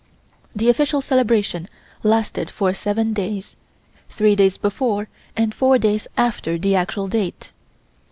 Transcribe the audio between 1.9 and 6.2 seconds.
lasted for seven days, three days before and four days